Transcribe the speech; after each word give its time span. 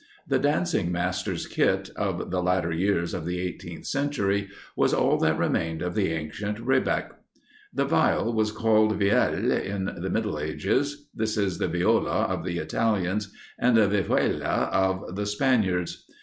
The 0.27 0.39
dancing 0.39 0.91
master's 0.91 1.45
Kit, 1.45 1.91
of 1.95 2.31
the 2.31 2.41
latter 2.41 2.71
years 2.71 3.13
of 3.13 3.23
the 3.23 3.39
eighteenth 3.39 3.85
century, 3.85 4.49
was 4.75 4.95
all 4.95 5.17
that 5.19 5.37
remained 5.37 5.83
of 5.83 5.93
the 5.93 6.11
ancient 6.11 6.59
Rebec. 6.59 7.11
The 7.71 7.85
Viol 7.85 8.33
was 8.33 8.51
called 8.51 8.97
Vielle 8.97 9.51
in 9.51 9.85
the 9.85 10.09
middle 10.09 10.39
ages. 10.39 11.07
This 11.13 11.37
is 11.37 11.59
the 11.59 11.67
Viola 11.67 12.23
of 12.23 12.43
the 12.43 12.57
Italians, 12.57 13.31
and 13.59 13.77
the 13.77 13.87
Vihuela 13.87 14.71
of 14.71 15.15
the 15.15 15.27
Spaniards. 15.27 16.03